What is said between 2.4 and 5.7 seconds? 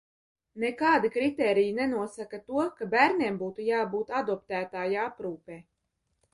to, ka bērniem būtu jābūt adoptētāja aprūpē.